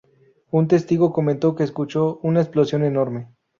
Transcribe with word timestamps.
Un 0.49 0.67
testigo 0.67 1.13
comentó 1.13 1.53
que 1.53 1.61
escuchó 1.63 2.17
"una 2.23 2.41
explosión 2.41 2.83
enorme. 2.83 3.27